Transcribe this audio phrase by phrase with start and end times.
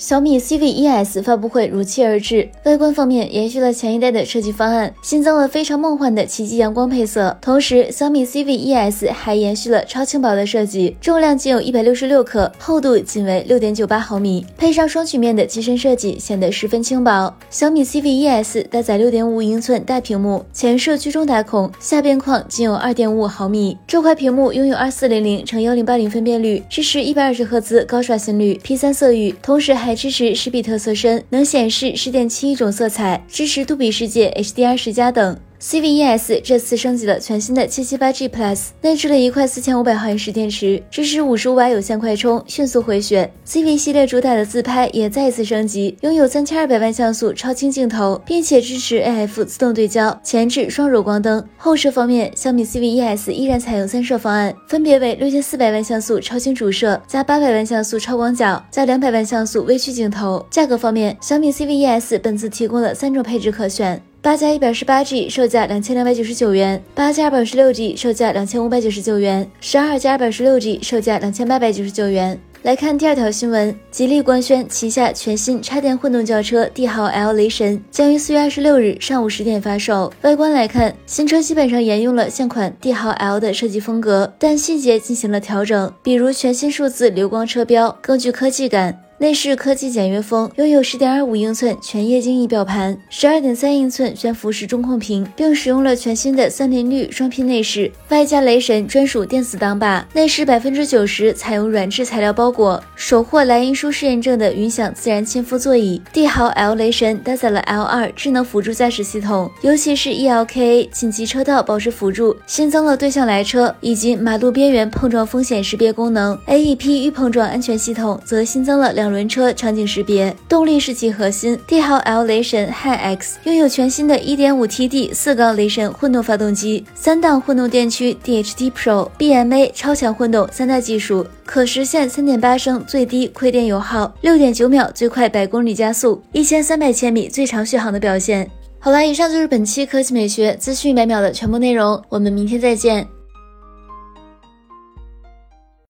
[0.00, 7.36] 小米 CV-ES 发布会如期而至，外观方面延续了前一代的设计方案，新增了非常梦幻的奇迹阳光配色。
[7.42, 17.36] 同时，小米 CV-ES 还延续了超轻薄的设计，重量仅有一百六十六克，厚度仅为六点九八毫米，配上双曲面的机身设计，显得十分轻薄。
[17.50, 23.76] 小米 CV-ES 搭载六点五英寸大屏幕，前摄居中打孔，下边框仅有二点五毫米。
[23.86, 35.36] 这块屏幕拥有二四零零乘幺零八零分辨率，支持一百二十赫兹高刷新率，P 三色域，同时还还支持十比特色深，能显示十点七亿种色彩，支持杜比世界 HDR 十加等。
[35.60, 43.30] CVES 这次升级了全新的七七八 G Plus，内置了一块四千五百毫安时电池，支持五十五瓦有线快充，迅速回血。
[43.46, 51.46] CV 系列主打的自拍也再一次升级，拥有三千二百万像素超清镜头，并且支持 AF 自动对焦、前置双柔光灯。
[51.58, 60.46] 后摄方面，小米 CVES 依然采用三摄方案，分别为六千四百万像素超清主摄加八百万像素超广角加两百万像素微距镜头。
[60.50, 64.02] 价格方面，小米 CVES 本次提供了三种配置可选。
[64.22, 72.38] 八加一百十八 G 售价两千两百九十九元，八加二百十六 G 售价两千五百九十九元，十二加二百十六 G 售价两千八百九十九元。
[72.62, 80.12] 来看第二条新闻，吉利官宣旗下全新插电混动轿车帝豪 L 雷神将于四月二十六日上午十点发售。
[80.20, 89.00] 外观来看，新车基本上沿用了现款帝豪 L 的设计风格，但细节进行了调整，比如全新数字流光车标更具科技感。
[89.20, 100.08] 内饰科技简约风，拥有十点二五英寸全液晶仪表盘，十二点三英寸悬浮式中控屏，并使用了全新的森林绿双拼内饰，外加雷神专属电子挡把。
[100.14, 106.00] 内饰百分之九十采用软质材料包裹，首获莱茵舒适认证的云享自然亲肤座椅。
[106.14, 116.34] 帝豪 L 雷神搭载了 L 二智能辅助驾驶系统，尤其是 ELKA 紧急车道保持辅助，新增了对向来车以及马路边缘碰撞风险识别功能。
[116.46, 119.09] AEP 预碰撞安全系统则新增了两。
[119.10, 121.58] 轮车场景识别，动力是其核心。
[121.66, 138.50] 帝豪 L 雷神 HiX 拥有全新的 1.5TD 四缸雷神混动发动机，三档混动电驱 DHT Pro BMA 超强混动三大技术，可实现3.8升最低亏电油耗，6.9秒最快百公里加速，1300千米最长续航的表现。
[138.78, 143.06] 好了，以上就是本期科技美学资讯一百秒的全部内容，我们明天再见。